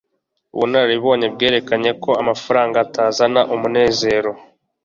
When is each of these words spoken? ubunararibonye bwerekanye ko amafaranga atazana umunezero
ubunararibonye 0.55 1.25
bwerekanye 1.33 1.91
ko 2.03 2.11
amafaranga 2.21 2.77
atazana 2.85 3.41
umunezero 3.53 4.31